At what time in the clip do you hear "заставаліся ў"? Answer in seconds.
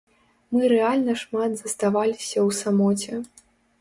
1.59-2.49